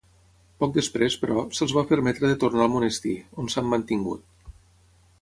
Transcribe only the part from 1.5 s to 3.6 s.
se'ls va permetre de tornar al monestir, on